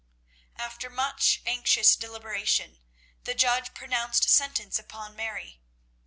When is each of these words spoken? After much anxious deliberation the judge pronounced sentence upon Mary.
After 0.55 0.89
much 0.89 1.43
anxious 1.45 1.95
deliberation 1.95 2.79
the 3.25 3.35
judge 3.35 3.75
pronounced 3.75 4.27
sentence 4.31 4.79
upon 4.79 5.15
Mary. 5.15 5.61